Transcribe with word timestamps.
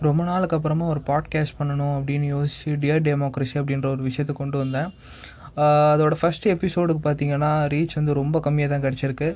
ரொம்ப 0.00 0.24
நாளுக்கு 0.24 0.56
அப்புறமா 0.56 0.86
ஒரு 0.86 1.00
பாட்காஸ்ட் 1.06 1.58
பண்ணணும் 1.58 1.94
அப்படின்னு 1.98 2.26
யோசித்து 2.26 2.72
டியர் 2.82 3.04
டெமோக்ரஸி 3.08 3.56
அப்படின்ற 3.60 3.86
ஒரு 3.86 4.02
விஷயத்தை 4.02 4.34
கொண்டு 4.36 4.58
வந்தேன். 4.58 4.88
அதோடய 5.58 6.18
ஃபர்ஸ்ட் 6.20 6.46
ஃபஸ்ட் 6.46 6.54
எபிசோடுக்கு 6.54 7.02
பார்த்தீங்கன்னா 7.04 7.50
ரீச் 7.72 7.94
வந்து 7.94 8.12
ரொம்ப 8.18 8.40
கம்மியாக 8.46 8.68
தான் 8.68 8.84
கிடச்சிருக்கு. 8.86 9.28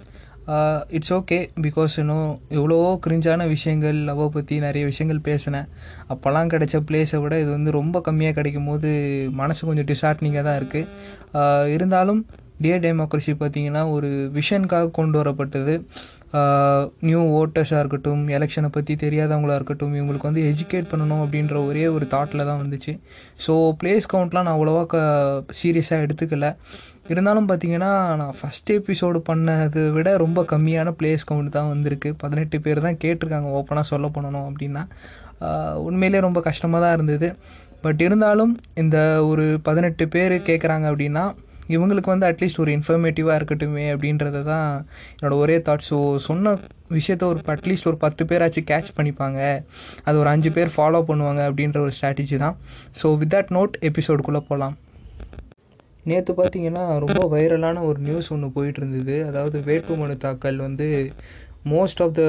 இட்ஸ் 0.88 1.12
ஓகே 1.12 1.38
பிகாஸ் 1.60 1.94
இன்னும் 1.96 2.28
எவ்வளவோ 2.48 2.98
கிரிஞ்சான 3.06 3.46
விஷயங்கள் 3.48 3.98
லவ்வை 4.08 4.28
பற்றி 4.28 4.58
நிறைய 4.58 4.84
விஷயங்கள் 4.90 5.20
பேசினேன். 5.20 5.68
அப்போல்லாம் 6.12 6.50
கிடைச்ச 6.54 6.76
பிளேஸை 6.88 7.20
விட 7.22 7.40
இது 7.40 7.50
வந்து 7.50 7.70
ரொம்ப 7.70 8.02
கம்மியாக 8.08 8.32
கிடைக்கும் 8.32 8.68
போது 8.70 8.90
மனசு 9.30 9.66
கொஞ்சம் 9.66 9.88
டிசார்ட்னிங்காக 9.92 10.44
தான் 10.48 10.58
இருக்குது 10.60 11.68
இருந்தாலும் 11.74 12.26
டியர் 12.62 12.84
டெமோக்ரஸி 12.86 13.34
பார்த்தீங்கன்னா 13.42 13.90
ஒரு 13.90 14.08
விஷனுக்காக 14.34 14.90
கொண்டு 14.90 15.16
வரப்பட்டது. 15.22 15.82
நியூ 17.08 17.20
ஓட்டர்ஸாக 17.38 17.80
இருக்கட்டும் 17.82 18.22
எலெக்ஷனை 18.36 18.68
பற்றி 18.74 18.94
தெரியாதவங்களா 19.04 19.54
இருக்கட்டும் 19.58 19.94
இவங்களுக்கு 19.98 20.28
வந்து 20.28 20.42
எஜுகேட் 20.50 20.90
பண்ணணும் 20.90 21.22
அப்படின்ற 21.24 21.56
ஒரே 21.68 21.84
ஒரு 21.94 22.06
தாட்டில் 22.12 22.46
தான் 22.50 22.60
வந்துச்சு. 22.62 22.92
ஸோ 23.44 23.54
பிளேஸ் 23.80 24.06
கவுண்ட்லாம் 24.12 24.46
நான் 24.48 24.56
அவ்வளோவா 24.58 24.82
க 24.92 24.98
சீரியஸாக 25.60 26.04
எடுத்துக்கல. 26.06 26.48
இருந்தாலும் 27.12 27.48
பார்த்தீங்கன்னா 27.50 27.90
நான் 28.20 28.36
ஃபஸ்ட் 28.40 28.70
எபிசோடு 28.76 29.20
பண்ணதை 29.30 29.84
விட 29.96 30.08
ரொம்ப 30.24 30.44
கம்மியான 30.52 30.88
பிளேஸ் 31.00 31.28
கவுண்ட் 31.30 31.56
தான் 31.58 31.72
வந்திருக்கு. 31.74 32.12
பதினெட்டு 32.22 32.58
பேர் 32.66 32.84
தான் 32.86 33.00
கேட்டிருக்காங்க 33.04 33.50
ஓப்பனாக 33.60 33.86
சொல்ல 33.92 34.08
பண்ணணும் 34.16 34.46
அப்படின்னா. 34.50 34.84
உண்மையிலே 35.88 36.20
ரொம்ப 36.28 36.40
கஷ்டமாக 36.48 36.82
தான் 36.84 36.96
இருந்தது. 36.98 37.30
பட் 37.84 38.00
இருந்தாலும் 38.06 38.52
இந்த 38.82 38.98
ஒரு 39.30 39.44
பதினெட்டு 39.68 40.06
பேர் 40.14 40.34
கேட்குறாங்க 40.48 40.86
அப்படின்னா 40.92 41.24
இவங்களுக்கு 41.74 42.12
வந்து 42.12 42.26
அட்லீஸ்ட் 42.30 42.60
ஒரு 42.64 42.70
இன்ஃபர்மேட்டிவாக 42.76 43.38
இருக்கட்டுமே 43.40 43.86
அப்படின்றத 43.94 44.42
தான் 44.50 44.68
என்னோட 45.16 45.34
ஒரே 45.42 45.56
தாட் 45.68 45.86
ஸோ 45.90 45.98
சொன்ன 46.28 46.54
விஷயத்த 46.96 47.24
ஒரு 47.32 47.40
அட்லீஸ்ட் 47.54 47.88
ஒரு 47.90 47.98
பத்து 48.04 48.22
பேராச்சும் 48.30 48.68
கேட்ச் 48.70 48.90
பண்ணிப்பாங்க. 48.98 49.40
அது 50.06 50.16
ஒரு 50.22 50.30
அஞ்சு 50.34 50.50
பேர் 50.56 50.72
ஃபாலோ 50.76 51.00
பண்ணுவாங்க 51.10 51.42
அப்படின்ற 51.48 51.80
ஒரு 51.86 51.94
ஸ்ட்ராட்டஜி 51.98 52.38
தான். 52.44 52.56
ஸோ 53.00 53.06
வித் 53.20 53.34
தட் 53.36 53.52
நோட் 53.58 53.76
எபிசோடுக்குள்ளே 53.90 54.42
போகலாம் 54.50 54.76
நேற்று 56.10 56.32
பார்த்தீங்கன்னா 56.40 56.84
ரொம்ப 57.04 57.22
வைரலான 57.34 57.82
ஒரு 57.88 57.98
நியூஸ் 58.06 58.30
ஒன்று 58.34 58.48
போயிட்டு 58.56 58.80
இருந்தது. 58.82 59.16
அதாவது 59.30 59.56
வேட்புமனு 59.70 60.16
தாக்கல் 60.26 60.60
வந்து 60.66 60.86
மோஸ்ட் 61.72 62.00
ஆஃப் 62.04 62.14
த 62.20 62.22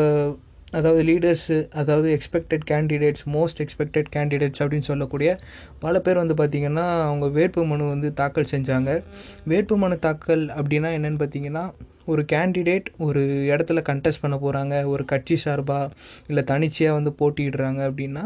அதாவது 0.71 1.03
லீடர்ஸு 1.03 1.71
அதாவது 1.71 2.17
expected 2.17 2.65
candidates 2.71 3.23
most 3.33 3.61
expected 3.63 4.09
candidates 4.15 4.61
அப்படின்னு 4.63 4.89
சொல்லக்கூடிய 4.91 5.37
பல 5.79 5.99
பேர் 5.99 6.21
வந்து 6.23 6.33
பார்த்திங்கன்னா 6.33 6.85
அவங்க 7.01 7.27
வேட்பு 7.27 7.65
மனு 7.65 7.87
வந்து 7.87 8.13
தாக்கல் 8.13 8.51
செஞ்சாங்க. 8.51 9.03
வேட்பு 9.45 9.77
மனு 9.77 9.99
தாக்கல் 9.99 10.45
அப்படின்னா 10.47 10.91
என்னென்னு 10.97 11.19
பார்த்தீங்கன்னா 11.23 11.71
ஒரு 12.05 12.25
கேண்டிடேட் 12.31 12.85
ஒரு 12.97 13.21
இடத்துல 13.21 13.81
கண்டெஸ்ட் 13.89 14.21
பண்ண 14.21 14.35
போகிறாங்க 14.35 14.85
ஒரு 14.85 15.05
கட்சி 15.05 15.35
சார்பாக 15.35 15.91
இல்லை 16.27 16.43
தனிச்சையாக 16.43 16.99
வந்து 16.99 17.11
போட்டியிடுறாங்க 17.19 17.81
அப்படின்னா 17.89 18.23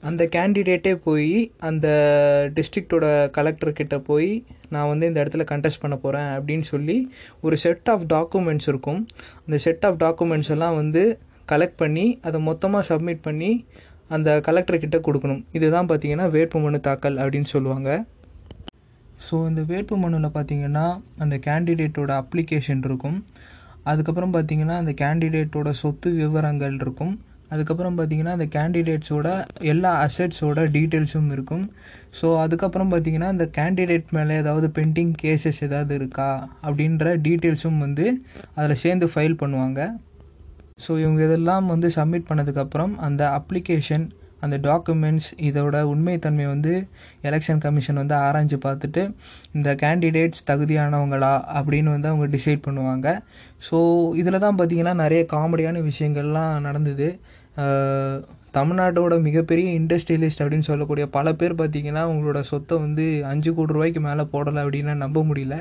அந்த 0.00 0.28
கேண்டிடேட்டே 0.36 0.94
போய் 0.94 1.52
அந்த 1.58 1.88
டிஸ்ட்ரிக்டோட 2.54 3.04
கலெக்டர்கிட்ட 3.38 3.98
போய் 3.98 4.44
நான் 4.68 4.88
வந்து 4.88 5.06
இந்த 5.06 5.22
இடத்துல 5.22 5.46
கண்டெஸ்ட் 5.50 5.80
பண்ண 5.80 5.96
போகிறேன் 5.96 6.24
அப்படின்னு 6.24 6.62
சொல்லி 6.62 7.10
ஒரு 7.40 7.56
செட் 7.56 7.88
ஆஃப் 7.88 8.04
டாக்குமெண்ட்ஸ் 8.12 8.68
இருக்கும். 8.68 9.08
அந்த 9.46 9.58
செட் 9.58 9.84
ஆஃப் 9.84 10.02
டாக்குமெண்ட்ஸ் 10.02 10.50
எல்லாம் 10.50 10.74
வந்து 10.74 11.18
கலெக்ட் 11.50 11.80
பண்ணி 11.82 12.06
அதை 12.28 12.38
மொத்தமாக 12.48 12.84
சப்மிட் 12.90 13.24
பண்ணி 13.26 13.50
அந்த 14.14 14.30
கலெக்டர்கிட்ட 14.46 14.98
கொடுக்கணும். 15.06 15.42
இதுதான் 15.56 15.88
பார்த்தீங்கன்னா 15.90 16.26
வேட்புமனு 16.36 16.80
தாக்கல் 16.86 17.18
அப்படின்னு 17.22 17.50
சொல்லுவாங்க. 17.54 17.90
ஸோ 19.26 19.34
இந்த 19.50 19.62
வேட்பு 19.72 19.96
மனுவில் 20.04 20.34
பார்த்தீங்கன்னா 20.36 20.86
அந்த 21.24 21.34
கேண்டிடேட்டோட 21.48 22.12
அப்ளிகேஷன் 22.22 22.84
இருக்கும். 22.88 23.18
அதுக்கப்புறம் 23.90 24.32
பார்த்தீங்கன்னா 24.36 24.76
அந்த 24.82 24.92
கேண்டிடேட்டோட 25.02 25.70
சொத்து 25.82 26.08
விவரங்கள் 26.20 26.76
இருக்கும். 26.82 27.14
அதுக்கப்புறம் 27.54 27.96
பார்த்திங்கன்னா 27.96 28.34
அந்த 28.36 28.46
கேண்டிடேட்ஸோட 28.56 29.28
எல்லா 29.72 29.90
அசெட்ஸோட 30.04 30.60
டீட்டெயில்ஸும் 30.76 31.30
இருக்கும். 31.34 31.64
ஸோ 32.18 32.26
அதுக்கப்புறம் 32.44 32.92
பார்த்தீங்கன்னா 32.92 33.28
அந்த 33.34 33.46
கேண்டிடேட் 33.58 34.14
மேலே 34.16 34.36
ஏதாவது 34.42 34.68
பெண்டிங் 34.78 35.12
கேசஸ் 35.22 35.60
ஏதாவது 35.66 35.94
இருக்கா 36.00 36.30
அப்படின்ற 36.66 37.14
டீட்டெயில்ஸும் 37.26 37.82
வந்து 37.86 38.06
அதில் 38.58 38.82
சேர்ந்து 38.84 39.08
ஃபைல் 39.14 39.40
பண்ணுவாங்க. 39.42 39.80
ஸோ 40.78 40.92
இவங்க 41.02 41.20
இதெல்லாம் 41.28 41.66
வந்து 41.66 41.88
சப்மிட் 41.96 42.28
பண்ணதுக்கப்புறம் 42.30 42.92
அந்த 43.06 43.22
அப்ளிகேஷன் 43.38 44.06
அந்த 44.44 44.56
டாக்குமெண்ட்ஸ் 44.68 45.28
இதோட 45.48 45.76
உண்மைத்தன்மை 45.92 46.46
வந்து 46.46 46.72
எலெக்ஷன் 47.28 47.60
கமிஷன் 47.64 48.00
வந்து 48.02 48.14
ஆராய்ஞ்சு 48.26 48.58
பார்த்துட்டு 48.64 49.02
இந்த 49.56 49.70
கேண்டிடேட்ஸ் 49.82 50.42
தகுதியானவங்களா 50.50 51.32
அப்படின்னு 51.58 51.90
வந்து 51.94 52.10
அவங்க 52.12 52.26
டிசைட் 52.36 52.64
பண்ணுவாங்க. 52.66 53.08
ஸோ 53.68 53.76
இதில் 54.20 54.44
தான் 54.46 54.58
பார்த்திங்கன்னா 54.58 54.94
நிறைய 55.04 55.22
காமெடியான 55.34 55.82
விஷயங்கள்லாம் 55.90 56.54
நடந்தது. 56.68 57.08
தமிழ்நாட்டோட 58.56 59.14
மிகப்பெரிய 59.26 59.68
இண்டஸ்ட்ரியலிஸ்ட் 59.80 60.42
அப்படின்னு 60.42 60.68
சொல்லக்கூடிய 60.70 61.04
பல 61.14 61.26
பேர் 61.40 61.60
பார்த்திங்கன்னா 61.60 62.02
அவங்களோட 62.06 62.40
சொத்தை 62.50 62.76
வந்து 62.86 63.04
அஞ்சு 63.30 63.50
கோடி 63.56 63.74
ரூபாய்க்கு 63.76 64.00
மேலே 64.08 64.24
போடலை 64.34 64.60
அப்படின்னா 64.64 64.94
நம்ப 65.04 65.18
முடியல. 65.30 65.56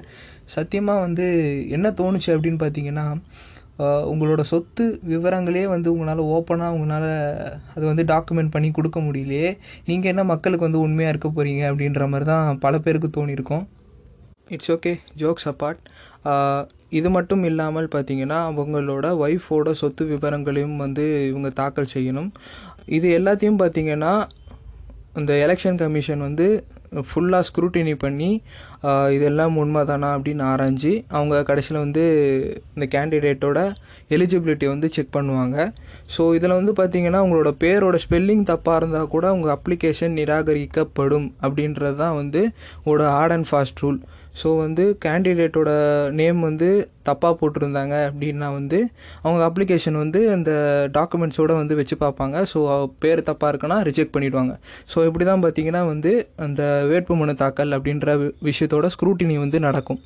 சத்தியமாக 0.55 1.03
வந்து 1.05 1.25
என்ன 1.77 1.89
தோணுச்சு 2.01 2.29
அப்படின்னு 2.35 2.61
பார்த்தீங்கன்னா 2.63 3.05
உங்களோட 4.11 4.41
சொத்து 4.51 4.85
விவரங்களே 5.11 5.63
வந்து 5.73 5.89
உங்களால் 5.93 6.21
ஓப்பனாக 6.35 6.75
உங்களால் 6.77 7.11
அது 7.75 7.83
வந்து 7.91 8.03
டாக்குமெண்ட் 8.13 8.53
பண்ணி 8.55 8.69
கொடுக்க 8.77 8.99
முடியலையே. 9.05 9.49
நீங்கள் 9.89 10.11
என்ன 10.13 10.23
மக்களுக்கு 10.31 10.67
வந்து 10.67 10.83
உண்மையாக 10.87 11.13
இருக்க 11.13 11.29
போகிறீங்க 11.29 11.63
அப்படின்ற 11.71 12.07
மாதிரி 12.13 12.27
தான் 12.31 12.59
பல 12.65 12.79
பேருக்கு 12.85 13.09
தோணியிருக்கும். 13.17 13.63
இட்ஸ் 14.55 14.71
ஓகே 14.75 14.93
ஜோக்ஸ் 15.21 15.49
அப்பார்ட் 15.51 15.81
இது 16.99 17.09
மட்டும் 17.15 17.43
இல்லாமல் 17.49 17.87
பார்த்தீங்கன்னா 17.93 18.37
அவங்களோட 18.49 19.07
ஒய்ஃபோட 19.23 19.71
சொத்து 19.81 20.03
விவரங்களையும் 20.09 20.77
வந்து 20.83 21.03
இவங்க 21.29 21.49
தாக்கல் 21.59 21.93
செய்யணும். 21.93 22.29
இது 22.97 23.07
எல்லாத்தையும் 23.19 23.59
பார்த்தீங்கன்னா 23.61 24.13
இந்த 25.19 25.31
எலெக்ஷன் 25.45 25.79
கமிஷன் 25.81 26.21
வந்து 26.27 26.45
ஃபுல்லாக 27.09 27.45
ஸ்க்ரூட்டினி 27.47 27.93
பண்ணி 28.03 28.29
இதெல்லாம் 29.15 29.57
உண்மை 29.61 29.81
தானா 29.89 30.07
அப்படின்னு 30.15 30.43
ஆராய்ஞ்சு 30.51 30.91
அவங்க 31.17 31.41
கடைசியில் 31.49 31.81
வந்து 31.83 32.03
இந்த 32.75 32.85
கேண்டிடேட்டோட 32.95 33.59
எலிஜிபிலிட்டி 34.15 34.67
வந்து 34.71 34.87
செக் 34.95 35.15
பண்ணுவாங்க. 35.17 35.57
ஸோ 36.15 36.21
இதில் 36.37 36.57
வந்து 36.59 36.73
பார்த்திங்கன்னா 36.79 37.21
உங்களோட 37.25 37.51
பேரோட 37.63 37.97
ஸ்பெல்லிங் 38.05 38.43
தப்பாக 38.51 38.79
இருந்தால் 38.81 39.11
கூட 39.15 39.27
உங்கள் 39.35 39.53
அப்ளிகேஷன் 39.57 40.17
நிராகரிக்கப்படும் 40.21 41.27
அப்படின்றது 41.45 41.97
தான் 42.03 42.17
வந்து 42.21 42.43
உங்களோட 42.83 43.07
hard 43.17 43.35
and 43.37 43.49
fast 43.51 43.83
rule 43.85 44.01
so 44.35 44.57
வந்து 44.57 44.83
கேண்டிடேட்டோட 45.05 45.69
நேம் 46.11 46.39
வந்து 46.39 46.67
தப்பாக 47.05 47.33
போட்டிருந்தாங்க 47.39 47.95
அப்படின்னா 48.07 48.53
வந்து 48.53 48.79
அவங்க 49.23 49.41
அப்ளிகேஷன் 49.47 49.97
வந்து 49.97 50.31
அந்த 50.31 50.51
டாக்குமெண்ட்ஸோடு 50.93 51.53
வந்து 51.55 51.75
வச்சு 51.75 51.95
பார்ப்பாங்க. 51.99 52.37
ஸோ 52.51 52.59
பேர் 52.99 53.21
தப்பாக 53.21 53.51
இருக்குன்னா 53.51 53.79
ரிஜெக்ட் 53.83 54.15
பண்ணிடுவாங்க. 54.15 54.53
ஸோ 54.93 55.05
இப்படி 55.05 55.25
தான் 55.25 55.43
பார்த்தீங்கன்னா 55.43 55.85
வந்து 55.85 56.13
அந்த 56.37 56.61
வேட்புமனு 56.91 57.35
தாக்கல் 57.35 57.71
அப்படின்ற 57.71 58.15
வி- 58.17 58.33
விஷயத்தோட 58.43 58.87
ஸ்க்ரூட்டினி 58.95 59.37
வந்து 59.37 59.59
நடக்கும். 59.59 60.01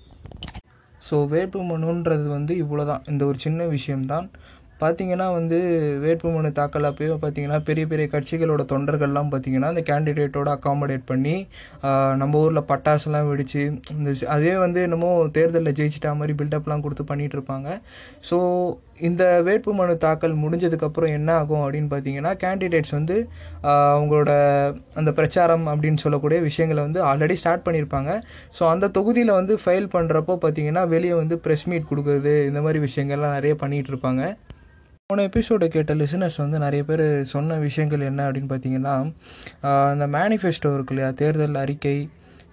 ஸோ 1.03 1.15
வேட்புமனுன்றது 1.31 2.27
வந்து 2.29 2.53
இவ்வளோ 2.61 2.85
தான் 2.85 3.03
இந்த 3.07 3.25
ஒரு 3.25 3.37
சின்ன 3.37 3.65
விஷயம்தான். 3.67 4.27
பார்த்தீங்கன்னா 4.81 5.27
வந்து 5.37 5.57
வேட்புமனு 6.03 6.49
தாக்கல் 6.59 6.87
அப்பயோ 6.89 7.13
பார்த்தீங்கன்னா 7.23 7.59
பெரிய 7.67 7.85
பெரிய 7.91 8.05
கட்சிகளோட 8.13 8.63
தொண்டர்கள்லாம் 8.71 9.29
பார்த்தீங்கன்னா 9.33 9.69
அந்த 9.73 9.83
கேண்டிடேட்டோட 9.89 10.49
அகாமடேட் 10.57 11.05
பண்ணி 11.11 11.35
நம்ம 12.21 12.39
ஊரில் 12.43 12.67
பட்டாசுலாம் 12.71 13.29
வெடித்து 13.31 13.61
இந்த 13.97 14.13
அதே 14.35 14.53
வந்து 14.63 14.81
என்னமோ 14.87 15.11
தேர்தலில் 15.37 15.77
ஜெயிச்சிட்டா 15.79 16.11
மாதிரி 16.21 16.35
பில்டப்லாம் 16.41 16.83
கொடுத்து 16.85 17.05
பண்ணிகிட்டு 17.11 17.37
இருப்பாங்க. 17.39 17.69
ஸோ 18.29 18.37
இந்த 19.07 19.23
வேட்புமனு 19.47 19.95
தாக்கல் 20.03 20.35
முடிஞ்சதுக்கப்புறம் 20.43 21.13
என்ன 21.17 21.29
ஆகும் 21.41 21.63
அப்படின்னு 21.63 21.89
பார்த்தீங்கன்னா 21.93 22.31
கேண்டிடேட்ஸ் 22.43 22.93
வந்து 22.97 23.15
அவங்களோட 23.95 24.31
அந்த 24.99 25.11
பிரச்சாரம் 25.19 25.65
அப்படின்னு 25.71 26.03
சொல்லக்கூடிய 26.05 26.39
விஷயங்களை 26.49 26.81
வந்து 26.87 27.01
ஆல்ரெடி 27.09 27.37
ஸ்டார்ட் 27.41 27.65
பண்ணியிருப்பாங்க 27.67 28.11
ஸோ 28.57 28.63
அந்த 28.73 28.89
தொகுதியில் 28.97 29.37
வந்து 29.39 29.55
ஃபைல் 29.63 29.89
பண்ணுறப்போ 29.95 30.35
பார்த்தீங்கன்னா 30.45 30.83
வெளியே 30.95 31.15
வந்து 31.21 31.37
ப்ரெஸ் 31.45 31.67
மீட் 31.71 31.89
கொடுக்குறது 31.91 32.35
இந்த 32.49 32.61
மாதிரி 32.67 32.81
விஷயங்கள்லாம் 32.87 33.37
நிறைய 33.39 33.55
பண்ணிகிட்டு 33.63 33.93
இருப்பாங்க. 33.93 34.23
போன 35.09 35.23
எபிசோடை 35.23 35.65
கேட்ட 35.69 35.93
லிசனர்ஸ் 35.93 36.37
வந்து 36.37 36.59
நிறைய 36.59 36.83
பேர் 36.83 37.03
சொன்ன 37.23 37.57
விஷயங்கள் 37.57 38.05
என்ன 38.07 38.21
அப்படின்னு 38.27 38.49
பார்த்தீங்கன்னா 38.51 38.93
அந்த 39.61 39.91
இந்த 39.93 40.05
மேனிஃபெஸ்டோ 40.15 40.69
இருக்கு 40.75 40.93
இல்லையா? 40.93 41.09
தேர்தல் 41.19 41.59
அறிக்கை 41.63 41.93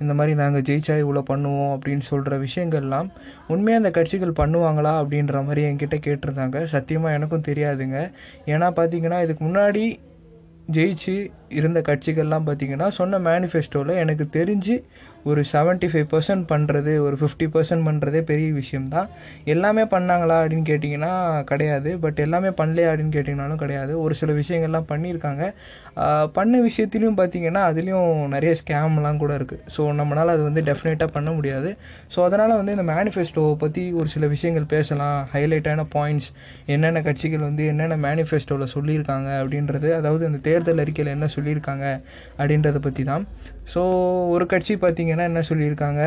இந்த 0.00 0.14
மாதிரி 0.14 0.32
நாங்கள் 0.40 0.64
ஜெயிச்சா 0.68 0.94
இவ்வளோ 1.04 1.22
பண்ணுவோம் 1.30 1.72
அப்படின்னு 1.74 2.04
சொல்கிற 2.10 2.38
விஷயங்கள்லாம் 2.38 3.08
உண்மையாக 3.54 3.82
அந்த 3.82 3.92
கட்சிகள் 4.00 4.34
பண்ணுவாங்களா 4.40 4.92
அப்படின்ற 5.02 5.44
மாதிரி 5.46 5.62
என்கிட்ட 5.68 5.98
கேட்டிருந்தாங்க. 6.06 6.64
சத்தியமாக 6.64 7.16
எனக்கும் 7.18 7.46
தெரியாதுங்க. 7.48 7.98
ஏன்னா 8.46 8.68
பார்த்தீங்கன்னா 8.80 9.20
இதுக்கு 9.22 9.44
முன்னாடி 9.44 9.84
ஜெயிச்சு 10.70 11.16
இருந்த 11.58 11.80
கட்சிகள்லாம் 11.88 12.46
பார்த்தீங்கன்னா 12.48 12.88
சொன்ன 12.98 13.18
மேனிஃபெஸ்டோவில் 13.28 14.00
எனக்கு 14.02 14.24
தெரிஞ்சு 14.38 14.76
ஒரு 15.30 15.40
செவன்ட்டி 15.52 15.88
ஃபைவ் 15.90 16.06
பர்சன்ட் 16.12 16.44
பண்ணுறது 16.52 16.92
ஒரு 17.06 17.16
ஃபிஃப்டி 17.20 17.46
பர்சன்ட் 17.54 17.84
பண்ணுறதே 17.88 18.20
பெரிய 18.30 18.48
விஷயம்தான். 18.60 19.08
எல்லாமே 19.52 19.82
பண்ணாங்களா 19.92 20.36
அப்படின்னு 20.42 20.66
கேட்டிங்கன்னா 20.70 21.10
கிடையாது. 21.50 21.90
பட் 22.04 22.18
எல்லாமே 22.24 22.50
பண்ணலையா 22.60 22.88
அப்படின்னு 22.92 23.14
கேட்டிங்கனாலும் 23.16 23.60
கிடையாது. 23.62 23.92
ஒரு 24.04 24.14
சில 24.20 24.32
விஷயங்கள்லாம் 24.40 24.88
பண்ணியிருக்காங்க. 24.92 25.44
பண்ண 26.38 26.54
விஷயத்துலையும் 26.66 27.18
பார்த்தீங்கன்னா 27.20 27.62
அதுலேயும் 27.70 28.10
நிறைய 28.34 28.52
ஸ்கேம்லாம் 28.60 29.20
கூட 29.22 29.32
இருக்குது 29.38 29.62
ஸோ 29.74 29.84
நம்மளால் 30.00 30.32
அது 30.34 30.42
வந்து 30.48 30.62
டெஃபினட்டாக 30.68 31.10
பண்ண 31.16 31.30
முடியாது. 31.38 31.70
ஸோ 32.14 32.18
அதனால் 32.26 32.56
வந்து 32.60 32.74
இந்த 32.76 32.86
மேனிஃபெஸ்டோவை 32.92 33.54
பற்றி 33.64 33.84
ஒரு 34.00 34.08
சில 34.14 34.26
விஷயங்கள் 34.34 34.68
பேசலாம். 34.74 35.18
ஹைலைட்டான 35.34 35.86
பாயிண்ட்ஸ் 35.96 36.28
என்னென்ன 36.74 37.02
கட்சிகள் 37.08 37.44
வந்து 37.48 37.64
என்னென்ன 37.72 37.98
மேனிஃபெஸ்டோவில் 38.08 38.72
சொல்லியிருக்காங்க 38.76 39.30
அப்படின்றது 39.42 39.90
அதாவது 40.00 40.22
இந்த 40.30 40.40
தேர்தல் 40.48 40.82
அறிக்கையில் 40.84 41.14
என்ன 41.16 41.28
சொல்லியிருக்காங்க 41.42 41.86
அப்படின்றத 42.38 42.80
பற்றி 42.88 43.04
தான். 43.12 43.26
ஸோ 43.74 43.82
ஒரு 44.34 44.46
கட்சி 44.54 44.74
பார்த்திங்கன்னா 44.82 45.28
என்ன 45.30 45.44
சொல்லியிருக்காங்க? 45.52 46.02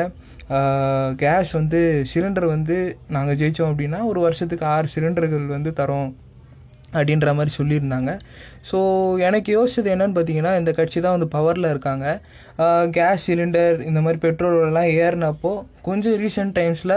கேஸ் 1.24 1.52
வந்து 1.62 1.80
சிலிண்டர் 2.12 2.54
வந்து 2.56 2.76
நாங்கள் 3.16 3.40
ஜெயித்தோம் 3.42 3.72
அப்படின்னா 3.72 4.00
ஒரு 4.12 4.20
வருஷத்துக்கு 4.28 4.66
ஆறு 4.76 4.88
சிலிண்டர்கள் 4.96 5.48
வந்து 5.58 5.72
தரோம் 5.82 6.12
அப்படின்ற 6.98 7.30
மாதிரி 7.38 7.52
சொல்லியிருந்தாங்க. 7.60 8.12
ஸோ 8.70 8.78
எனக்கு 9.28 9.50
யோசிச்சது 9.56 9.90
என்னன்னு 9.94 10.16
பார்த்தீங்கன்னா 10.18 10.52
இந்த 10.62 10.72
கட்சி 10.78 11.00
தான் 11.06 11.16
வந்து 11.16 11.30
பவரில் 11.34 11.72
இருக்காங்க. 11.72 12.06
கேஸ் 12.98 13.26
சிலிண்டர் 13.28 13.78
இந்த 13.90 14.02
மாதிரி 14.06 14.20
பெட்ரோல் 14.26 14.60
எல்லாம் 14.68 14.92
ஏறினப்போ 15.06 15.54
கொஞ்சம் 15.88 16.18
ரீசெண்ட் 16.24 16.56
டைம்ஸில் 16.60 16.96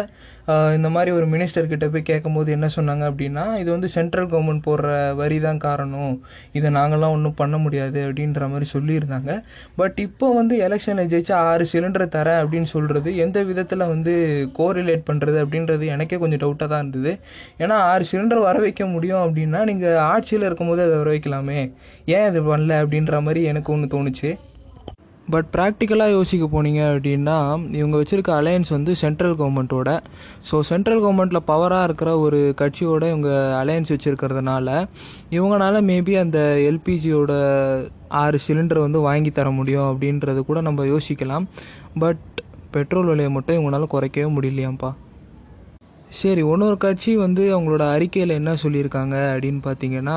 இந்த 0.77 0.89
மாதிரி 0.93 1.11
ஒரு 1.17 1.27
மினிஸ்டர்கிட்ட 1.33 1.87
போய் 1.95 2.07
கேட்கும்போது 2.11 2.49
என்ன 2.57 2.67
சொன்னாங்க 2.77 3.05
அப்படின்னா 3.11 3.45
இது 3.63 3.69
வந்து 3.75 3.89
சென்ட்ரல் 3.95 4.29
கவர்மெண்ட் 4.31 4.63
போடுற 4.67 4.89
வரி 5.21 5.39
தான் 5.47 5.61
காரணம். 5.67 6.15
இதை 6.59 6.69
நாங்களாம் 6.79 7.15
ஒன்றும் 7.17 7.37
பண்ண 7.41 7.57
முடியாது 7.65 7.99
அப்படின்ற 8.07 8.49
மாதிரி 8.53 8.69
சொல்லியிருந்தாங்க. 8.75 9.33
பட் 9.81 9.99
இப்போ 10.07 10.27
வந்து 10.39 10.57
எலெக்ஷனில் 10.67 11.11
ஜெயிச்சு 11.13 11.35
ஆறு 11.51 11.67
சிலிண்டர் 11.73 12.07
தரேன் 12.17 12.41
அப்படின்னு 12.43 12.71
சொல்கிறது 12.75 13.13
எந்த 13.27 13.39
விதத்தில் 13.51 13.91
வந்து 13.95 14.15
கோரிலேட் 14.61 15.07
பண்ணுறது 15.11 15.39
அப்படின்றது 15.45 15.87
எனக்கே 15.97 16.19
கொஞ்சம் 16.25 16.43
டவுட்டாக 16.45 16.71
தான் 16.75 16.85
இருந்தது. 16.85 17.15
ஏன்னா 17.63 17.79
ஆறு 17.93 18.07
சிலிண்டர் 18.13 18.47
வர 18.49 18.59
வைக்க 18.67 18.87
முடியும் 18.95 19.25
அப்படின்னா 19.27 19.63
நீங்கள் 19.73 20.03
ஆட்சியில் 20.13 20.49
இருக்கும்போது 20.51 20.83
அதை 20.87 20.97
வர 21.03 21.11
வைக்கலாமே. 21.17 21.61
ஏன் 22.17 22.29
இது 22.31 22.43
பண்ணல 22.53 22.81
அப்படின்ற 22.85 23.21
மாதிரி 23.27 23.43
எனக்கு 23.53 23.73
ஒன்று 23.77 23.95
தோணுச்சு. 23.97 24.31
பட் 25.31 25.49
ப்ராக்டிக்கலாக 25.53 26.11
யோசிக்க 26.11 26.45
போனீங்க 26.47 26.83
அப்படின்னா 26.93 27.37
இவங்க 27.77 27.97
வச்சுருக்க 27.97 28.31
அலையன்ஸ் 28.41 28.69
வந்து 28.69 28.95
சென்ட்ரல் 28.95 29.35
கவர்மெண்ட்டோட 29.35 29.91
ஸோ 30.51 30.61
சென்ட்ரல் 30.61 31.03
கவர்மெண்ட்டில் 31.03 31.47
பவராக 31.47 31.83
இருக்கிற 31.83 32.19
ஒரு 32.19 32.55
கட்சியோட 32.61 33.05
இவங்க 33.09 33.31
அலையன்ஸ் 33.65 33.93
வச்சுருக்கிறதுனால 33.95 34.87
இவங்களால 35.31 35.83
மேபி 35.91 36.19
அந்த 36.19 36.39
எல்பிஜியோட 36.71 37.33
ஆறு 38.23 38.39
சிலிண்டர் 38.47 38.79
வந்து 38.79 39.01
வாங்கி 39.01 39.31
தர 39.31 39.51
முடியும் 39.51 39.89
அப்படின்றது 39.91 40.41
கூட 40.45 40.61
நம்ம 40.61 40.85
யோசிக்கலாம். 40.85 41.47
பட் 41.99 42.25
பெட்ரோல் 42.71 43.07
விலையை 43.07 43.33
மட்டும் 43.33 43.57
இவங்களால 43.57 43.87
குறைக்கவே 43.93 44.29
முடியலையாம்ப்பா. 44.37 44.91
சரி 46.11 46.41
இன்னொரு 46.41 46.77
கட்சி 46.77 47.17
வந்து 47.17 47.43
அவங்களோட 47.55 47.85
அறிக்கையில் 47.91 48.31
என்ன 48.31 48.55
சொல்லியிருக்காங்க 48.63 49.17
அப்படின்னு 49.33 49.61
பார்த்தீங்கன்னா 49.65 50.17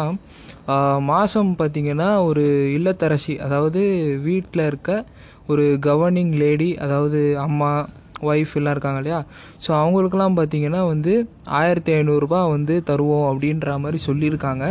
மாதம் 0.98 1.52
பார்த்தீங்கன்னா 1.58 2.24
ஒரு 2.24 2.44
இல்லத்தரசி 2.74 3.36
அதாவது 3.38 3.82
வீட்டில் 4.22 4.68
இருக்க 4.68 4.92
ஒரு 5.48 5.80
கவர்னிங் 5.82 6.34
லேடி 6.34 6.76
அதாவது 6.78 7.38
அம்மா 7.38 7.72
ஒய்ஃப் 8.22 8.56
எல்லாம் 8.60 8.76
இருக்காங்க 8.76 8.98
இல்லையா? 8.98 9.20
ஸோ 9.66 9.70
அவங்களுக்கெல்லாம் 9.82 10.38
பார்த்தீங்கன்னா 10.40 10.82
வந்து 10.88 11.14
ஆயிரத்தி 11.62 11.94
ஐநூறுரூபா 11.94 12.42
வந்து 12.56 12.76
தருவோம் 12.90 13.28
அப்படின்ற 13.30 13.80
மாதிரி 13.80 14.00
சொல்லியிருக்காங்க. 14.08 14.66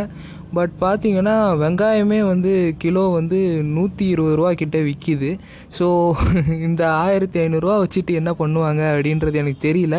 பட் 0.55 0.73
பார்த்தீங்கன்னா 0.81 1.33
வெங்காயமே 1.61 2.17
வந்து 2.29 2.53
கிலோ 2.77 3.03
வந்து 3.09 3.37
நூற்றி 3.75 4.05
இருபது 4.05 4.35
ரூபா 4.35 4.49
கிட்டே 4.61 4.79
விற்கிது 4.87 5.29
ஸோ 5.77 5.85
இந்த 6.67 6.81
ஆயிரத்தி 7.03 7.39
ஐநூறுரூவா 7.39 7.75
வச்சுட்டு 7.83 8.13
என்ன 8.21 8.31
பண்ணுவாங்க 8.39 8.81
அப்படின்றது 8.93 9.41
எனக்கு 9.43 9.61
தெரியல. 9.67 9.97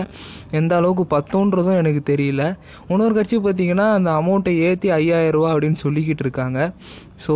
எந்த 0.51 0.73
அளவுக்கு 0.77 1.05
பத்தோன்றதும் 1.17 1.81
எனக்கு 1.83 2.03
தெரியல. 2.13 2.43
இன்னொரு 2.89 3.15
கட்சி 3.15 3.39
பார்த்தீங்கன்னா 3.39 3.87
அந்த 3.99 4.11
அமௌண்ட்டை 4.21 4.55
ஏற்றி 4.69 4.91
ஐயாயிரரூவா 4.91 5.51
அப்படின்னு 5.55 5.81
சொல்லிக்கிட்டு 5.85 6.25
இருக்காங்க. 6.27 6.59
ஸோ 7.25 7.35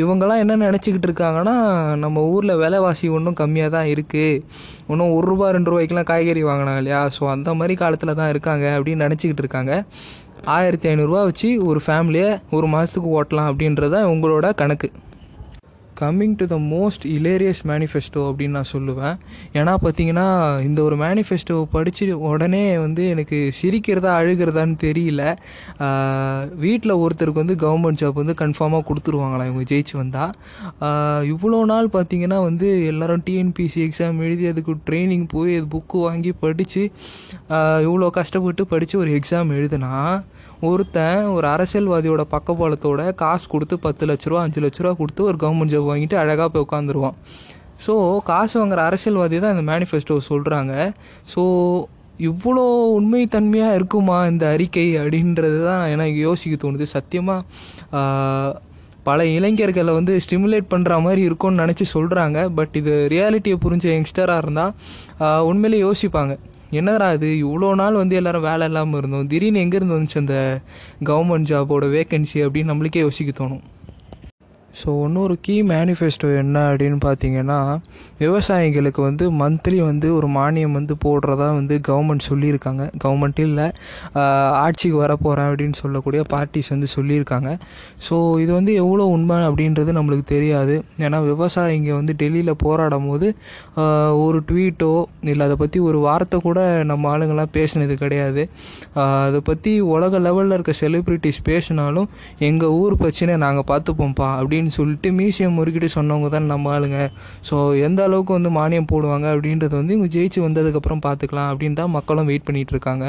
இவங்கெல்லாம் 0.00 0.42
என்ன 0.42 0.56
நினச்சிக்கிட்டு 0.56 1.08
இருக்காங்கன்னா 1.08 1.54
நம்ம 2.04 2.22
ஊரில் 2.34 2.60
விலைவாசி 2.62 3.06
ஒன்றும் 3.16 3.38
கம்மியாக 3.40 3.74
தான் 3.76 3.88
இருக்குது 3.94 4.42
இன்னும் 4.90 5.14
ஒரு 5.16 5.26
ரூபா 5.30 5.46
ரெண்டு 5.56 5.70
ரூபாய்க்கெலாம் 5.72 6.08
காய்கறி 6.10 6.42
வாங்கினாங்க 6.50 6.82
இல்லையா? 6.82 7.00
ஸோ 7.16 7.22
அந்த 7.34 7.54
மாதிரி 7.54 7.74
காலத்தில் 7.82 8.18
தான் 8.20 8.28
இருக்காங்க 8.28 8.66
அப்படின்னு 8.78 9.04
நினச்சிக்கிட்டு 9.06 9.44
இருக்காங்க. 9.44 9.72
ஆயிரத்தி 10.56 10.88
ஐநூறுரூவா 10.88 11.22
வச்சு 11.30 11.48
ஒரு 11.70 11.80
ஃபேமிலியை 11.86 12.30
ஒரு 12.58 12.68
மாதத்துக்கு 12.74 13.10
ஓட்டலாம் 13.18 13.50
அப்படின்றது 13.50 13.94
தான் 13.96 14.10
உங்களோட 14.12 14.46
கணக்கு. 14.62 14.90
Coming 16.02 16.36
to 16.40 16.46
the 16.52 16.58
most 16.74 17.04
hilarious 17.16 17.62
manifesto 17.70 18.22
அப்படின்னு 18.28 18.56
நான் 18.58 18.72
சொல்லுவேன். 18.72 19.16
ஏன்னா 19.58 19.74
பார்த்தீங்கன்னா 19.84 20.26
இந்த 20.68 20.80
ஒரு 20.88 20.96
மேனிஃபெஸ்டோ 21.04 21.56
படித்து 21.74 22.08
உடனே 22.30 22.64
வந்து 22.84 23.02
எனக்கு 23.14 23.38
சிரிக்கிறதா 23.60 24.10
அழுகிறதான்னு 24.20 24.76
தெரியல. 24.86 25.22
வீட்டில் 26.64 26.98
ஒருத்தருக்கு 27.02 27.42
வந்து 27.44 27.56
கவர்மெண்ட் 27.64 28.00
ஜாப் 28.02 28.20
வந்து 28.22 28.36
கன்ஃபார்மாக 28.42 28.86
கொடுத்துருவாங்களா 28.90 29.46
இவங்க 29.50 29.64
ஜெயிச்சு 29.72 29.94
வந்தால் 30.02 30.32
இவ்வளோ 31.32 31.60
நாள் 31.72 31.94
பார்த்தீங்கன்னா 31.96 32.38
வந்து 32.48 32.68
எல்லோரும் 32.90 33.24
டிஎன்பிசி 33.28 33.80
எக்ஸாம் 33.88 34.20
எழுதி 34.26 34.46
அதுக்கு 34.52 34.74
ட்ரைனிங் 34.88 35.26
போய் 35.34 35.56
அது 35.58 35.68
புக்கு 35.76 35.98
வாங்கி 36.06 36.32
படித்து 36.44 36.82
இவ்வளோ 37.88 38.08
கஷ்டப்பட்டு 38.18 38.62
படித்து 38.72 38.96
ஒரு 39.02 39.10
எக்ஸாம் 39.18 39.50
எழுதுனா 39.58 39.92
ஒருத்தன் 40.68 41.22
ஒரு 41.36 41.46
அரசியல்வாதியோட 41.54 42.22
பக்கபலத்தோட 42.34 43.00
காசு 43.22 43.46
கொடுத்து 43.54 43.76
பத்து 43.86 44.06
லட்ச 44.10 44.30
ரூபா 44.30 44.42
அஞ்சு 44.46 44.60
லட்ச 44.64 44.82
ரூபா 44.84 44.92
கொடுத்து 45.00 45.22
ஒரு 45.30 45.38
கவர்மெண்ட் 45.42 45.74
ஜாப் 45.74 45.88
வாங்கிட்டு 45.90 46.16
அழகாக 46.22 46.48
போய் 46.54 46.64
உட்காந்துருவான் 46.66 47.16
ஸோ 47.86 47.94
காசு 48.30 48.54
வாங்குற 48.60 48.80
அரசியல்வாதி 48.90 49.38
தான் 49.44 49.54
இந்த 49.56 49.64
மேனிஃபெஸ்டோ 49.72 50.16
சொல்கிறாங்க 50.30 50.74
ஸோ 51.32 51.42
இவ்வளோ 52.30 52.64
உண்மைத்தன்மையாக 52.98 53.76
இருக்குமா 53.78 54.18
இந்த 54.32 54.44
அறிக்கை 54.54 54.84
அப்படின்றது 55.00 55.58
தான் 55.68 55.84
எனக்கு 55.94 56.18
யோசிக்க 56.28 56.54
தோணுது. 56.56 56.86
சத்தியமாக 56.96 58.60
பல 59.08 59.24
இளைஞர்களை 59.36 59.92
வந்து 59.98 60.14
ஸ்டிமுலேட் 60.24 60.70
பண்ணுற 60.72 61.00
மாதிரி 61.06 61.22
இருக்கும்னு 61.28 61.62
நினச்சி 61.62 61.84
சொல்கிறாங்க 61.94 62.38
பட் 62.58 62.74
இது 62.80 62.92
ரியாலிட்டியை 63.14 63.56
புரிஞ்ச 63.64 63.86
யங்ஸ்டராக 63.94 64.42
இருந்தால் 64.44 64.72
உண்மையிலே 65.50 65.80
யோசிப்பாங்க. 65.86 66.34
என்னடா 66.72 67.12
இது? 67.12 67.28
இவ்வளோ 67.46 67.74
நாள் 67.74 68.00
வந்து 68.02 68.14
எல்லாரும் 68.16 68.48
வேலை 68.50 68.66
இல்லாமல் 68.66 68.98
இருந்தோம். 68.98 69.26
திடீர்னு 69.26 69.60
எங்கேருந்து 69.60 69.96
வந்துச்சு 69.98 70.20
அந்த 70.22 70.60
கவர்மெண்ட் 71.04 71.50
ஜாபோட 71.52 71.86
வேக்கன்சி 71.96 72.42
அப்படின்னு 72.44 72.72
நம்மளுக்கே 72.72 73.02
யோசிக்க 73.06 73.44
தோணும். 73.44 73.64
ஸோ 74.80 74.90
இன்னொரு 75.06 75.34
கீ 75.46 75.54
மேனிஃபெஸ்டோ 75.72 76.28
என்ன 76.42 76.58
அப்படின்னு 76.70 76.98
பார்த்தீங்கன்னா 77.06 77.58
விவசாயிகளுக்கு 78.22 79.00
வந்து 79.06 79.24
மந்த்லி 79.40 79.78
வந்து 79.88 80.08
ஒரு 80.18 80.28
மானியம் 80.36 80.76
வந்து 80.78 80.94
போடுறதா 81.04 81.48
வந்து 81.58 81.74
கவர்மெண்ட் 81.88 82.24
சொல்லியிருக்காங்க. 82.30 82.82
கவர்மெண்ட் 83.04 83.40
இல்லை 83.46 83.66
ஆட்சிக்கு 84.64 84.98
வர 85.02 85.12
போகிறேன் 85.24 85.48
அப்படின்னு 85.50 85.76
சொல்லக்கூடிய 85.82 86.22
பார்ட்டிஸ் 86.32 86.70
வந்து 86.74 86.88
சொல்லியிருக்காங்க. 86.96 87.50
ஸோ 88.06 88.16
இது 88.44 88.52
வந்து 88.58 88.74
எவ்வளோ 88.82 89.06
உண்மை 89.16 89.38
அப்படின்றது 89.48 89.92
நம்மளுக்கு 89.98 90.26
தெரியாது. 90.34 90.76
ஏன்னா 91.06 91.20
விவசாயிங்க 91.30 91.92
வந்து 92.00 92.14
டெல்லியில் 92.22 92.60
போராடும் 92.64 93.08
போது 93.10 93.28
ஒரு 94.24 94.40
ட்வீட்டோ 94.50 94.92
இல்லை 95.32 95.44
அதை 95.48 95.58
பற்றி 95.64 95.80
ஒரு 95.88 96.00
வார்த்தை 96.06 96.40
கூட 96.48 96.60
நம்ம 96.92 97.10
ஆளுங்கள்லாம் 97.14 97.54
பேசினது 97.58 97.96
கிடையாது. 98.04 98.44
அதை 99.26 99.42
பற்றி 99.50 99.74
உலக 99.94 100.18
லெவலில் 100.26 100.56
இருக்க 100.58 100.74
செலிப்ரிட்டிஸ் 100.82 101.40
பேசினாலும் 101.50 102.08
எங்கள் 102.50 102.74
ஊர் 102.80 103.00
பிரச்சனை 103.02 103.36
நாங்கள் 103.46 103.68
பார்த்துப்போம்ப்பா 103.72 104.30
அப்படின்னு 104.40 104.61
அப்படின்னு 104.62 104.80
சொல்லிட்டு 104.80 105.08
மியூசியம் 105.20 105.56
முறுக்கிட்டு 105.58 105.88
சொன்னவங்க 105.96 106.28
தான் 106.34 106.50
நம்ம 106.52 106.70
ஆளுங்க. 106.74 106.98
ஸோ 107.48 107.54
எந்த 107.86 108.00
அளவுக்கு 108.08 108.32
வந்து 108.38 108.50
மானியம் 108.58 108.90
போடுவாங்க 108.92 109.26
அப்படின்றது 109.34 109.74
வந்து 109.80 109.94
இவங்க 109.96 110.10
ஜெயிச்சு 110.16 110.40
வந்ததுக்கப்புறம் 110.46 111.04
பார்த்துக்கலாம் 111.06 111.50
அப்படின்னு 111.52 111.78
தான் 111.80 111.94
மக்களும் 111.98 112.28
வெயிட் 112.30 112.46
பண்ணிகிட்டு 112.48 112.74
இருக்காங்க. 112.76 113.06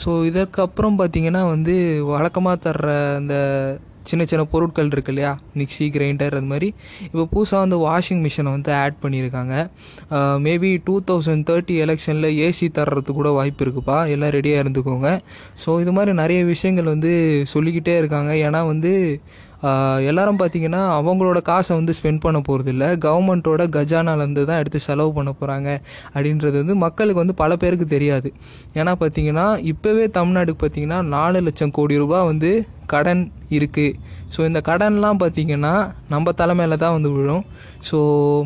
ஸோ 0.00 0.10
இதற்கப்புறம் 0.30 0.96
பார்த்தீங்கன்னா 1.02 1.42
வந்து 1.54 1.76
வழக்கமாக 2.14 2.58
தர்ற 2.66 2.88
அந்த 3.20 3.36
சின்ன 4.10 4.24
சின்ன 4.28 4.42
பொருட்கள் 4.52 4.90
இருக்கு 4.94 5.10
இல்லையா? 5.12 5.30
மிக்சி 5.60 5.86
கிரைண்டர் 5.94 6.36
அது 6.36 6.48
மாதிரி. 6.52 6.68
இப்போ 7.08 7.24
புதுசாக 7.32 7.64
வந்து 7.64 7.78
வாஷிங் 7.86 8.22
மிஷினை 8.26 8.50
வந்து 8.54 8.70
ஆட் 8.82 8.96
பண்ணியிருக்காங்க. 9.02 9.54
மேபி 10.44 10.70
டூ 10.86 10.94
தௌசண்ட் 11.08 11.44
தேர்ட்டி 11.48 11.74
எலெக்ஷனில் 11.84 12.28
ஏசி 12.46 12.68
தர்றது 12.78 13.12
கூட 13.18 13.30
வாய்ப்பு 13.38 13.62
இருக்குப்பா. 13.66 13.98
எல்லாம் 14.14 14.32
ரெடியாக 14.36 14.62
இருந்துக்கோங்க. 14.64 15.10
ஸோ 15.64 15.80
இது 15.82 15.94
மாதிரி 15.98 16.14
நிறைய 16.22 16.40
விஷயங்கள் 16.52 16.92
வந்து 16.94 17.12
சொல்லிக்கிட்டே 17.54 17.96
இருக்காங்க. 18.02 18.32
ஏன்னா 18.46 18.62
வந்து 18.72 18.92
எல்லாரும் 20.10 20.38
பார்த்தீங்கன்னா 20.40 20.80
அவங்களோட 20.98 21.38
காசை 21.48 21.72
வந்து 21.78 21.92
ஸ்பெண்ட் 21.98 22.22
பண்ண 22.24 22.38
போகிறது 22.48 22.70
இல்லை 22.74 22.88
கவர்மெண்ட்டோட 23.04 23.62
கஜானாலேருந்து 23.76 24.42
தான் 24.50 24.60
எடுத்து 24.62 24.80
செலவு 24.86 25.10
பண்ண 25.16 25.30
போகிறாங்க 25.40 25.68
அப்படின்றது 26.14 26.56
வந்து 26.62 26.76
மக்களுக்கு 26.84 27.22
வந்து 27.22 27.36
பல 27.42 27.56
பேருக்கு 27.62 27.86
தெரியாது. 27.94 28.28
ஏன்னா 28.78 28.92
பார்த்தீங்கன்னா 29.02 29.46
இப்போவே 29.72 30.04
தமிழ்நாடுக்கு 30.18 30.60
பார்த்தீங்கன்னா 30.62 31.00
நாலு 31.16 31.40
லட்சம் 31.46 31.74
கோடி 31.78 31.96
ரூபாய் 32.02 32.28
வந்து 32.30 32.50
கடன் 32.92 33.24
இருக்குது 33.56 33.96
ஸோ 34.34 34.38
இந்த 34.48 34.60
கடன்லாம் 34.68 35.20
பார்த்தீங்கன்னா 35.22 35.72
நம்ம 36.12 36.32
தலைமையில் 36.40 36.82
தான் 36.84 36.94
வந்து 36.96 37.10
விழும். 37.16 37.44
ஸோ 37.88 37.98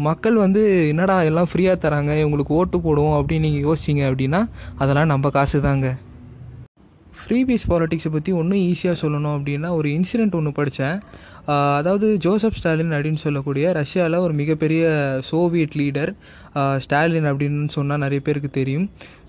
மக்கள் 0.08 0.36
வந்து 0.44 0.62
என்னடா 0.92 1.16
எல்லாம் 1.30 1.50
ஃப்ரீயாக 1.50 1.82
தராங்க 1.84 2.14
இவங்களுக்கு 2.22 2.56
ஓட்டு 2.60 2.78
போடுவோம் 2.86 3.18
அப்படின்னு 3.18 3.48
நீங்கள் 3.48 3.66
யோசிச்சிங்க 3.68 4.04
அப்படின்னா 4.10 4.40
அதெல்லாம் 4.82 5.12
நம்ம 5.12 5.30
காசு 5.36 5.60
தாங்க 5.68 5.88
ஃப்ரீ 7.22 7.38
பீஸ் 7.44 7.66
பாலிட்டிக்ஸை 7.70 8.10
பற்றி 8.12 8.30
ஒன்றும் 8.32 8.62
ஈஸியாக 8.70 8.96
சொல்லணும் 9.02 9.34
அப்படின்னா 9.36 9.68
ஒரு 9.70 9.88
இன்சிடெண்ட் 9.90 10.34
ஒன்று 10.34 10.52
படித்தேன் 10.52 10.96
அதாவது 11.78 12.06
ஜோசப் 12.24 12.58
ஸ்டாலின் 12.58 12.94
அப்படின்னு 12.96 13.24
சொல்லக்கூடிய 13.26 13.72
ரஷ்யாவில் 13.72 14.22
ஒரு 14.26 14.34
மிகப்பெரிய 14.40 14.82
சோவியட் 15.30 15.76
லீடர் 15.80 16.12
ஸ்டாலின் 16.84 17.26
அப்படின்னு 17.30 17.68
சொன்னால் 17.74 18.02
நிறைய 18.04 18.20
பேருக்கு 18.24 18.50
தெரியும். 18.58 18.86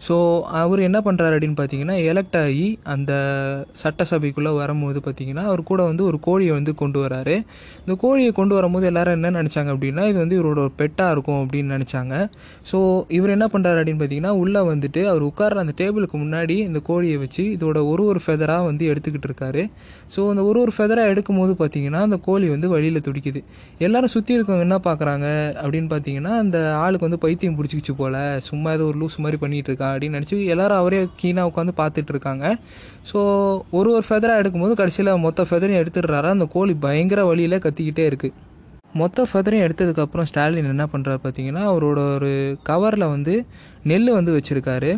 ஸோ 0.08 0.15
அவர் 0.62 0.79
என்ன 0.88 1.00
பண்ணுறாரு 1.05 1.34
அப்படின்னு 1.36 1.58
பார்த்தீங்கன்னா 1.60 1.96
எலெக்ட் 2.12 2.38
ஆகி 2.41 2.65
அந்த 2.93 3.12
சட்டசபைக்குள்ளே 3.84 4.51
வரும்போது 4.55 5.00
பார்த்தீங்கன்னா 5.05 5.43
அவர் 5.51 5.62
கூட 5.70 5.82
வந்து 5.84 6.03
ஒரு 6.10 6.20
கோழியை 6.27 6.53
வந்து 6.58 6.75
கொண்டு 6.82 7.00
வராரு. 7.05 7.36
இந்த 7.84 7.96
கோழியை 8.03 8.32
கொண்டு 8.39 8.55
வரும்போது 8.58 8.86
எல்லாரும் 8.91 9.15
என்ன 9.17 9.32
நினச்சாங்க 9.39 9.72
அப்படின்னா 9.75 10.05
இது 10.12 10.17
வந்து 10.24 10.38
இவரோட 10.39 10.60
ஒரு 10.65 10.74
பெட்டாக 10.82 11.13
இருக்கும் 11.15 11.39
அப்படின்னு 11.43 11.75
நினச்சாங்க. 11.77 12.13
ஸோ 12.72 13.05
இவர் 13.17 13.36
என்ன 13.38 13.48
பண்ணுறாரு 13.53 13.79
அப்படின்னு 13.82 14.01
பார்த்தீங்கன்னா 14.03 14.34
உள்ளே 14.43 14.63
வந்துட்டு 14.72 15.03
அவர் 15.13 15.25
உட்கார்ற 15.29 15.63
அந்த 15.65 15.75
டேபிளுக்கு 15.84 16.20
முன்னாடி 16.25 16.58
இந்த 16.67 16.82
கோழியை 16.89 17.17
வச்சு 17.24 17.46
இதோட 17.55 17.77
ஒரு 17.93 18.05
ஒரு 18.05 18.22
ஃபெதராக 18.25 18.67
வந்து 18.70 18.86
எடுத்துக்கிட்டு 18.93 19.29
இருக்காரு. 19.32 19.63
ஸோ 20.15 20.29
அந்த 20.34 20.43
ஒரு 20.51 20.60
ஒரு 20.65 20.74
ஃபெதராக 20.77 21.13
எடுக்கும் 21.15 21.41
போது 21.43 21.55
பார்த்தீங்கன்னா 21.63 22.02
அந்த 22.07 22.17
கோழி 22.27 22.48
வந்து 22.53 22.67
வழியில் 22.74 23.03
துடிக்குது. 23.07 23.41
எல்லாரும் 23.88 24.13
சுற்றி 24.15 24.38
இருக்கவங்க 24.38 24.65
என்ன 24.67 24.77
பார்க்குறாங்க 24.88 25.27
அப்படின்னு 25.63 25.89
பார்த்தீங்கன்னா 25.93 26.33
அந்த 26.43 26.60
ஆளுக்கு 26.83 27.07
வந்து 27.07 27.22
பைத்தியம் 27.25 27.57
பிடிச்சிக்கிச்சு 27.60 27.95
போல. 28.01 28.15
சும்மா 28.50 28.72
ஏதோ 28.77 28.86
ஒரு 28.91 29.00
லூஸ் 29.01 29.17
மாதிரி 29.25 29.39
பண்ணிகிட்டு 29.43 29.72
இருக்கான் 29.72 29.93
அப்படின்னு 29.95 30.17
நினச்சி 30.19 30.39
எல்லாரும் 30.55 30.81
அவரே 30.83 31.01
கீனாக 31.24 31.51
உட்காந்து 31.51 31.75
பார்த்துட்டு 31.81 32.13
இருக்காங்க. 32.15 32.45
ஸோ 33.12 33.19
ஒரு 33.79 33.91
ஒரு 33.98 34.05
ஃபெதராக 34.10 34.41
எடுக்கும்போது 34.43 34.79
கடைசியில் 34.81 35.13
மொத்த 35.27 35.48
ஃபெதரையும் 35.50 35.81
எடுத்துடுறாரு. 35.83 36.29
அந்த 36.38 36.48
கோழி 36.55 36.75
பயங்கர 36.88 37.22
வழியில் 37.31 37.63
கத்திக்கிட்டே 37.67 38.07
இருக்குது 38.12 38.36
மொத்த 39.01 39.24
ஃபெதரையும் 39.29 39.65
எடுத்ததுக்கப்புறம் 39.65 40.27
ஸ்டாலின் 40.29 40.72
என்ன 40.74 40.86
பண்ணுறாரு 40.91 41.19
பார்த்தீங்கன்னா 41.24 41.62
அவரோட 41.69 42.00
ஒரு 42.17 42.33
கவரில் 42.69 43.05
வந்து 43.13 43.36
நெல் 43.91 44.12
வந்து 44.17 44.31
வச்சுருக்காரு. 44.36 44.91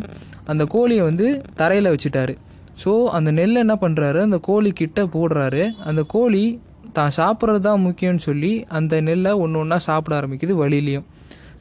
அந்த 0.52 0.62
கோழியை 0.74 1.02
வந்து 1.08 1.26
தரையில் 1.60 1.92
வச்சுட்டாரு. 1.94 2.34
ஸோ 2.82 2.90
அந்த 3.16 3.30
நெல் 3.38 3.62
என்ன 3.62 3.74
பண்ணுறாரு 3.82 4.18
அந்த 4.26 4.38
கோழி 4.48 4.70
கிட்ட 4.80 5.02
போடுறாரு. 5.14 5.62
அந்த 5.90 6.02
கோழி 6.14 6.42
தான் 6.98 7.14
சாப்பிட்றது 7.18 7.60
தான் 7.68 7.84
முக்கியம்னு 7.86 8.22
சொல்லி 8.28 8.52
அந்த 8.78 9.00
நெல்லை 9.08 9.32
ஒன்று 9.44 9.60
ஒன்றா 9.62 9.78
சாப்பிட 9.88 10.14
ஆரம்பிக்குது 10.20 10.54
வழியிலையும். 10.62 11.06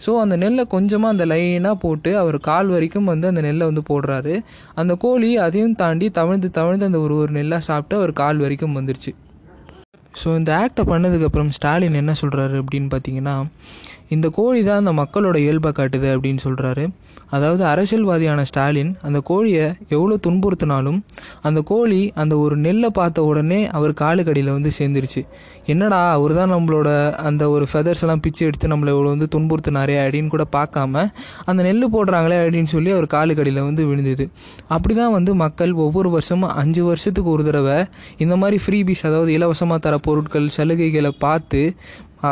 ஸோ 0.04 0.12
அந்த 0.22 0.36
நெல்லை 0.42 0.64
கொஞ்சமாக 0.74 1.14
அந்த 1.16 1.26
லைனாக 1.32 1.76
போட்டு 1.84 2.12
அவர் 2.22 2.38
கால் 2.48 2.70
வரைக்கும் 2.76 3.10
வந்து 3.12 3.28
அந்த 3.32 3.42
நெல்லை 3.48 3.66
வந்து 3.70 3.84
போடுறாரு. 3.92 4.34
அந்த 4.82 4.94
கோழி 5.04 5.30
அதையும் 5.46 5.78
தாண்டி 5.82 6.08
தவிழ்ந்து 6.18 6.50
தவிழ்ந்து 6.58 6.90
அந்த 6.90 7.00
ஒரு 7.06 7.16
ஒரு 7.22 7.32
நெல்லாக 7.40 7.68
சாப்பிட்டு 7.70 7.98
அவர் 8.00 8.14
கால் 8.22 8.42
வரைக்கும் 8.46 8.76
வந்துருச்சு. 8.80 9.14
ஸோ 10.22 10.28
இந்த 10.40 10.52
ஆக்டை 10.64 10.84
பண்ணதுக்கப்புறம் 10.92 11.54
ஸ்டாலின் 11.56 12.00
என்ன 12.02 12.14
சொல்கிறாரு 12.22 12.56
அப்படின்னு 12.64 12.90
பார்த்தீங்கன்னா 12.94 13.36
இந்த 14.10 14.30
கோழி 14.30 14.64
தான் 14.64 14.82
அந்த 14.84 14.94
மக்களோட 15.02 15.38
இயல்பை 15.38 15.72
காட்டுது 15.72 16.08
அப்படின்னு 16.16 16.42
சொல்கிறாரு 16.44 16.86
அதாவது 17.30 17.64
அரசியல்வாதியான 17.66 18.42
ஸ்டாலின் 18.42 18.92
அந்த 19.02 19.20
கோழியை 19.20 19.66
எவ்வளோ 19.90 20.16
துன்புறுத்தினாலும் 20.26 21.00
அந்த 21.42 21.60
கோழி 21.62 22.02
அந்த 22.16 22.34
ஒரு 22.38 22.56
நெல்லை 22.58 22.90
பார்த்த 22.90 23.24
உடனே 23.24 23.60
அவர் 23.68 23.94
காலுக்கடியில் 24.02 24.52
வந்து 24.58 24.72
சேர்ந்துருச்சு. 24.80 25.22
என்னடா 25.66 26.00
அவர் 26.12 26.34
தான் 26.34 26.52
நம்மளோட 26.56 26.90
அந்த 27.28 27.44
ஒரு 27.50 27.66
ஃபெதர்ஸ் 27.72 28.04
எல்லாம் 28.06 28.22
பிச்சு 28.26 28.42
எடுத்து 28.46 28.68
நம்மளை 28.68 28.92
இவ்வளோ 28.96 29.12
வந்து 29.16 29.28
துன்புறுத்தினாரே 29.36 29.96
அப்படின்னு 30.04 30.28
கூட 30.28 30.46
பார்க்காம 30.58 31.06
அந்த 31.46 31.60
நெல் 31.64 31.84
போடுறாங்களே 31.96 32.38
அப்படின்னு 32.44 32.72
சொல்லி 32.76 32.92
அவர் 32.92 33.08
காலுக்கடியில் 33.16 33.62
வந்து 33.70 33.86
விழுந்தது. 33.86 34.26
அப்படி 34.68 34.96
தான் 34.96 35.12
வந்து 35.12 35.34
மக்கள் 35.36 35.74
ஒவ்வொரு 35.74 36.10
வருஷமும் 36.10 36.56
அஞ்சு 36.64 36.84
வருஷத்துக்கு 36.84 37.30
ஒரு 37.30 37.44
தடவை 37.44 37.78
இந்த 38.18 38.36
மாதிரி 38.36 38.60
ஃப்ரீபீஸ் 38.66 39.06
அதாவது 39.10 39.32
இலவசமாக 39.32 39.80
தர 39.80 39.98
பொருட்கள் 39.98 40.54
சலுகைகளை 40.58 41.14
பார்த்து 41.18 41.62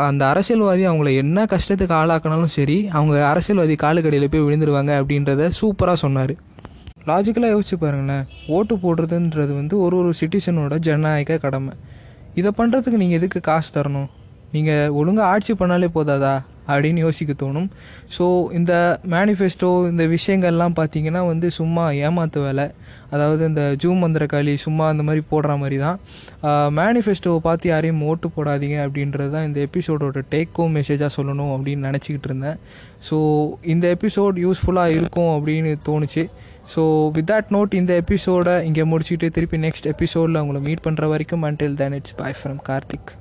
அந்த 0.08 0.22
அரசியல்வாதி 0.32 0.84
அவங்கள 0.88 1.10
என்ன 1.22 1.44
கஷ்டத்துக்கு 1.52 1.94
ஆளாக்கினாலும் 2.00 2.52
சரி 2.56 2.76
அவங்க 2.98 3.16
அரசியல்வாதி 3.30 3.74
காலுக்கடையில் 3.82 4.32
போய் 4.32 4.44
விழுந்துருவாங்க 4.46 4.92
அப்படின்றத 5.00 5.50
சூப்பராக 5.60 5.98
சொன்னார். 6.04 6.34
லாஜிக்கலாக 7.08 7.54
யோசிச்சு 7.54 7.76
பாருங்களேன். 7.80 8.24
ஓட்டு 8.56 8.74
போடுறதுன்றது 8.84 9.52
வந்து 9.60 9.74
ஒரு 9.78 9.96
ஒரு 9.96 10.12
சிட்டிசனோட 10.20 10.74
ஜனநாயக 10.86 11.38
கடமை. 11.38 11.74
இதை 12.34 12.50
பண்ணுறதுக்கு 12.58 13.02
நீங்கள் 13.02 13.18
எதுக்கு 13.18 13.40
காசு 13.40 13.70
தரணும்? 13.76 14.08
நீங்கள் 14.52 14.94
ஒழுங்காக 15.00 15.28
ஆட்சி 15.32 15.52
பண்ணாலே 15.60 15.88
போதாதா? 15.94 16.34
அப்படின்னு 16.72 17.00
யோசிக்க 17.06 17.32
தோணும். 17.42 17.68
ஸோ 18.16 18.24
இந்த 18.58 18.72
மேனிஃபெஸ்டோ 19.14 19.70
இந்த 19.92 20.04
விஷயங்கள்லாம் 20.16 20.76
பார்த்தீங்கன்னா 20.80 21.22
வந்து 21.32 21.50
சும்மா 21.58 21.84
ஏமாத்து 22.06 22.40
வேலை. 22.46 22.66
அதாவது 23.14 23.42
இந்த 23.50 23.62
ஜூம் 23.82 24.00
மந்திரக்காளி 24.04 24.54
சும்மா 24.66 24.84
அந்த 24.92 25.02
மாதிரி 25.08 25.22
போடுற 25.32 25.52
மாதிரி 25.62 25.76
தான். 25.84 25.98
மேனிஃபெஸ்டோவை 26.78 27.40
பார்த்து 27.48 27.66
யாரையும் 27.72 28.02
ஓட்டு 28.10 28.28
போடாதீங்க 28.36 28.78
அப்படின்றது 28.86 29.30
தான் 29.36 29.46
இந்த 29.48 29.58
எபிசோடோட 29.68 30.22
டேக் 30.32 30.58
ஹோம் 30.60 30.74
மெசேஜாக 30.78 31.10
சொல்லணும் 31.18 31.52
அப்படின்னு 31.56 31.86
நினச்சிக்கிட்டு 31.88 32.30
இருந்தேன். 32.30 32.58
ஸோ 33.08 33.18
இந்த 33.74 33.86
எபிசோட் 33.96 34.38
யூஸ்ஃபுல்லாக 34.46 34.96
இருக்கும் 34.98 35.32
அப்படின்னு 35.36 35.72
தோணுச்சு. 35.90 36.24
ஸோ 36.74 36.82
வித் 37.16 37.30
தட் 37.32 37.52
நோட் 37.56 37.78
இந்த 37.80 37.94
எபிசோடை 38.04 38.54
இங்கே 38.68 38.86
முடிச்சுக்கிட்டு 38.92 39.34
திருப்பி 39.38 39.60
நெக்ஸ்ட் 39.66 39.90
எபிசோடில் 39.94 40.42
உங்களை 40.44 40.62
மீட் 40.68 40.86
பண்ணுற 40.86 41.10
வரைக்கும் 41.14 41.44
until 41.50 41.76
then 41.82 41.98
it's 42.00 42.16
bye 42.22 42.38
from 42.40 42.62
Karthik 42.70 43.12